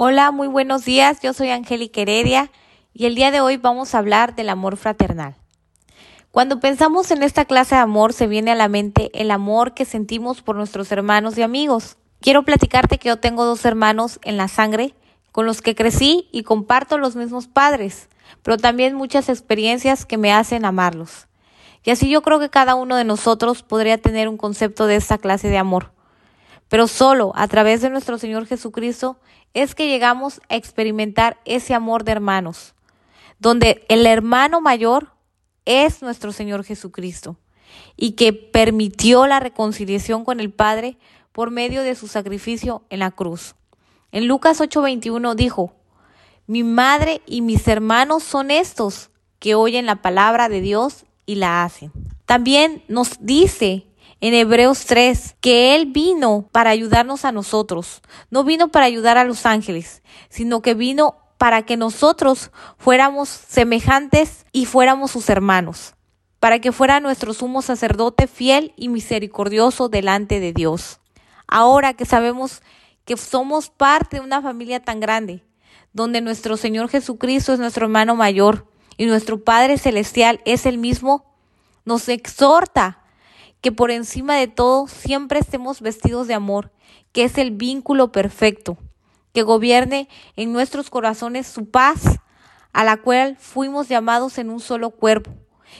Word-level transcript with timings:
Hola, 0.00 0.30
muy 0.30 0.46
buenos 0.46 0.84
días. 0.84 1.18
Yo 1.22 1.32
soy 1.32 1.50
Angélica 1.50 2.00
Heredia 2.02 2.52
y 2.94 3.06
el 3.06 3.16
día 3.16 3.32
de 3.32 3.40
hoy 3.40 3.56
vamos 3.56 3.92
a 3.92 3.98
hablar 3.98 4.36
del 4.36 4.48
amor 4.48 4.76
fraternal. 4.76 5.34
Cuando 6.30 6.60
pensamos 6.60 7.10
en 7.10 7.24
esta 7.24 7.46
clase 7.46 7.74
de 7.74 7.80
amor 7.80 8.12
se 8.12 8.28
viene 8.28 8.52
a 8.52 8.54
la 8.54 8.68
mente 8.68 9.10
el 9.12 9.32
amor 9.32 9.74
que 9.74 9.84
sentimos 9.84 10.40
por 10.40 10.54
nuestros 10.54 10.92
hermanos 10.92 11.36
y 11.36 11.42
amigos. 11.42 11.96
Quiero 12.20 12.44
platicarte 12.44 12.98
que 12.98 13.08
yo 13.08 13.18
tengo 13.18 13.44
dos 13.44 13.64
hermanos 13.64 14.20
en 14.22 14.36
la 14.36 14.46
sangre 14.46 14.94
con 15.32 15.46
los 15.46 15.62
que 15.62 15.74
crecí 15.74 16.28
y 16.30 16.44
comparto 16.44 16.96
los 16.96 17.16
mismos 17.16 17.48
padres, 17.48 18.08
pero 18.44 18.56
también 18.56 18.94
muchas 18.94 19.28
experiencias 19.28 20.06
que 20.06 20.16
me 20.16 20.32
hacen 20.32 20.64
amarlos. 20.64 21.26
Y 21.82 21.90
así 21.90 22.08
yo 22.08 22.22
creo 22.22 22.38
que 22.38 22.50
cada 22.50 22.76
uno 22.76 22.94
de 22.94 23.02
nosotros 23.02 23.64
podría 23.64 23.98
tener 23.98 24.28
un 24.28 24.36
concepto 24.36 24.86
de 24.86 24.94
esta 24.94 25.18
clase 25.18 25.48
de 25.48 25.58
amor. 25.58 25.90
Pero 26.68 26.86
solo 26.86 27.32
a 27.34 27.48
través 27.48 27.80
de 27.80 27.90
nuestro 27.90 28.18
Señor 28.18 28.46
Jesucristo 28.46 29.18
es 29.54 29.74
que 29.74 29.88
llegamos 29.88 30.40
a 30.48 30.56
experimentar 30.56 31.38
ese 31.44 31.74
amor 31.74 32.04
de 32.04 32.12
hermanos, 32.12 32.74
donde 33.38 33.84
el 33.88 34.06
hermano 34.06 34.60
mayor 34.60 35.12
es 35.64 36.02
nuestro 36.02 36.32
Señor 36.32 36.64
Jesucristo 36.64 37.36
y 37.96 38.12
que 38.12 38.32
permitió 38.32 39.26
la 39.26 39.40
reconciliación 39.40 40.24
con 40.24 40.40
el 40.40 40.50
Padre 40.50 40.96
por 41.32 41.50
medio 41.50 41.82
de 41.82 41.94
su 41.94 42.08
sacrificio 42.08 42.82
en 42.90 43.00
la 43.00 43.10
cruz. 43.10 43.54
En 44.12 44.26
Lucas 44.26 44.60
8:21 44.60 45.34
dijo, 45.34 45.74
mi 46.46 46.64
madre 46.64 47.20
y 47.26 47.42
mis 47.42 47.68
hermanos 47.68 48.22
son 48.22 48.50
estos 48.50 49.10
que 49.38 49.54
oyen 49.54 49.84
la 49.84 49.96
palabra 49.96 50.48
de 50.48 50.62
Dios 50.62 51.04
y 51.26 51.34
la 51.34 51.62
hacen. 51.62 51.92
También 52.24 52.82
nos 52.88 53.18
dice 53.20 53.86
en 54.20 54.34
Hebreos 54.34 54.84
3 54.86 55.36
que 55.40 55.74
Él 55.74 55.86
vino 55.86 56.48
para 56.52 56.70
ayudarnos 56.70 57.24
a 57.24 57.32
nosotros. 57.32 58.02
No 58.30 58.44
vino 58.44 58.68
para 58.68 58.86
ayudar 58.86 59.18
a 59.18 59.24
los 59.24 59.46
ángeles, 59.46 60.02
sino 60.28 60.62
que 60.62 60.74
vino 60.74 61.16
para 61.38 61.62
que 61.62 61.76
nosotros 61.76 62.50
fuéramos 62.78 63.28
semejantes 63.28 64.44
y 64.52 64.66
fuéramos 64.66 65.12
sus 65.12 65.30
hermanos, 65.30 65.94
para 66.40 66.60
que 66.60 66.72
fuera 66.72 66.98
nuestro 67.00 67.32
sumo 67.32 67.62
sacerdote 67.62 68.26
fiel 68.26 68.72
y 68.76 68.88
misericordioso 68.88 69.88
delante 69.88 70.40
de 70.40 70.52
Dios. 70.52 71.00
Ahora 71.46 71.94
que 71.94 72.04
sabemos 72.04 72.62
que 73.04 73.16
somos 73.16 73.70
parte 73.70 74.16
de 74.16 74.22
una 74.22 74.42
familia 74.42 74.82
tan 74.82 75.00
grande, 75.00 75.44
donde 75.92 76.20
nuestro 76.20 76.56
Señor 76.56 76.88
Jesucristo 76.88 77.52
es 77.52 77.60
nuestro 77.60 77.86
hermano 77.86 78.16
mayor 78.16 78.66
y 78.96 79.06
nuestro 79.06 79.42
Padre 79.42 79.78
Celestial 79.78 80.40
es 80.44 80.66
el 80.66 80.76
mismo, 80.76 81.24
nos 81.84 82.08
exhorta 82.08 83.04
que 83.60 83.72
por 83.72 83.90
encima 83.90 84.36
de 84.36 84.48
todo 84.48 84.86
siempre 84.86 85.40
estemos 85.40 85.80
vestidos 85.80 86.28
de 86.28 86.34
amor, 86.34 86.72
que 87.12 87.24
es 87.24 87.38
el 87.38 87.50
vínculo 87.50 88.12
perfecto, 88.12 88.78
que 89.32 89.42
gobierne 89.42 90.08
en 90.36 90.52
nuestros 90.52 90.90
corazones 90.90 91.46
su 91.46 91.68
paz, 91.68 92.20
a 92.72 92.84
la 92.84 92.98
cual 92.98 93.36
fuimos 93.38 93.88
llamados 93.88 94.38
en 94.38 94.50
un 94.50 94.60
solo 94.60 94.90
cuerpo, 94.90 95.32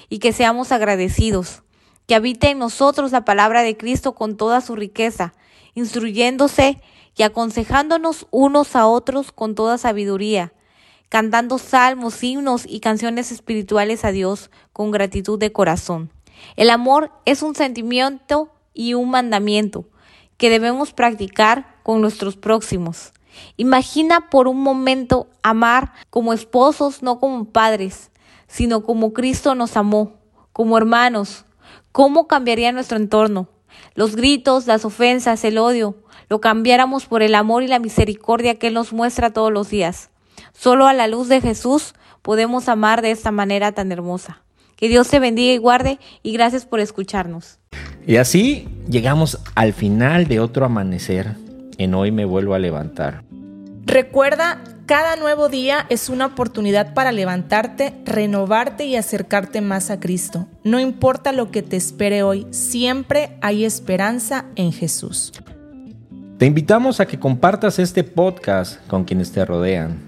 y 0.08 0.18
que 0.18 0.32
seamos 0.32 0.72
agradecidos, 0.72 1.62
que 2.06 2.14
habite 2.14 2.50
en 2.50 2.58
nosotros 2.58 3.12
la 3.12 3.24
palabra 3.24 3.62
de 3.62 3.76
Cristo 3.76 4.14
con 4.14 4.36
toda 4.36 4.60
su 4.60 4.74
riqueza, 4.74 5.34
instruyéndose 5.74 6.80
y 7.16 7.22
aconsejándonos 7.22 8.26
unos 8.30 8.76
a 8.76 8.86
otros 8.86 9.32
con 9.32 9.54
toda 9.54 9.78
sabiduría, 9.78 10.52
cantando 11.08 11.58
salmos, 11.58 12.22
himnos 12.22 12.64
y 12.66 12.80
canciones 12.80 13.32
espirituales 13.32 14.04
a 14.04 14.12
Dios 14.12 14.50
con 14.72 14.90
gratitud 14.90 15.38
de 15.38 15.52
corazón. 15.52 16.10
El 16.56 16.70
amor 16.70 17.12
es 17.25 17.42
un 17.42 17.55
sentimiento 17.55 18.53
y 18.75 18.94
un 18.94 19.11
mandamiento 19.11 19.86
que 20.36 20.51
debemos 20.51 20.92
practicar 20.92 21.77
con 21.83 22.01
nuestros 22.01 22.36
próximos. 22.36 23.12
Imagina 23.57 24.30
por 24.30 24.48
un 24.48 24.61
momento 24.61 25.29
amar 25.42 25.92
como 26.11 26.33
esposos, 26.33 27.02
no 27.02 27.18
como 27.18 27.46
padres, 27.46 28.11
sino 28.46 28.83
como 28.83 29.12
Cristo 29.12 29.55
nos 29.55 29.77
amó, 29.77 30.14
como 30.52 30.79
hermanos. 30.79 31.45
¿Cómo 31.92 32.27
cambiaría 32.29 32.73
nuestro 32.73 32.96
entorno? 32.96 33.48
Los 33.95 34.17
gritos, 34.17 34.67
las 34.67 34.85
ofensas, 34.85 35.45
el 35.45 35.58
odio, 35.58 35.96
lo 36.29 36.41
cambiáramos 36.41 37.07
por 37.07 37.23
el 37.23 37.35
amor 37.35 37.62
y 37.62 37.68
la 37.68 37.79
misericordia 37.79 38.58
que 38.58 38.68
Él 38.68 38.74
nos 38.74 38.92
muestra 38.92 39.33
todos 39.33 39.52
los 39.52 39.70
días. 39.70 40.11
Solo 40.52 40.86
a 40.86 40.92
la 40.92 41.08
luz 41.08 41.29
de 41.29 41.41
Jesús 41.41 41.95
podemos 42.23 42.68
amar 42.68 43.02
de 43.02 43.11
esta 43.11 43.30
manera 43.30 43.73
tan 43.73 43.92
hermosa. 43.92 44.42
Que 44.78 44.89
Dios 44.89 45.08
te 45.08 45.18
bendiga 45.18 45.52
y 45.52 45.56
guarde 45.56 45.98
y 46.22 46.33
gracias 46.33 46.64
por 46.64 46.78
escucharnos. 46.78 47.58
Y 48.06 48.16
así 48.16 48.68
llegamos 48.89 49.40
al 49.56 49.72
final 49.72 50.28
de 50.28 50.39
otro 50.39 50.64
amanecer. 50.64 51.34
En 51.78 51.94
hoy 51.94 52.12
me 52.12 52.24
vuelvo 52.24 52.55
a 52.55 52.61
levantar. 52.61 53.24
Recuerda, 53.84 54.62
cada 54.86 55.17
nuevo 55.17 55.48
día 55.48 55.84
es 55.88 56.08
una 56.08 56.27
oportunidad 56.27 56.94
para 56.94 57.11
levantarte, 57.11 57.92
renovarte 58.05 58.86
y 58.86 58.94
acercarte 58.94 59.61
más 59.62 59.90
a 59.90 59.98
Cristo. 59.98 60.46
No 60.62 60.78
importa 60.78 61.33
lo 61.33 61.50
que 61.50 61.62
te 61.62 61.77
espere 61.77 62.22
hoy, 62.22 62.46
siempre 62.52 63.36
hay 63.40 63.64
esperanza 63.64 64.44
en 64.55 64.70
Jesús. 64.70 65.33
Te 66.38 66.46
invitamos 66.46 67.00
a 67.00 67.06
que 67.06 67.18
compartas 67.18 67.80
este 67.80 68.05
podcast 68.05 68.86
con 68.86 69.02
quienes 69.02 69.33
te 69.33 69.44
rodean. 69.44 70.08